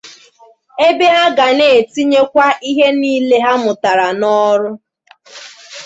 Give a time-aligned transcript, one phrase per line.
[0.87, 4.69] ebe ha ga na-etinyekwa ihe niile ha mụtara n'ọrụ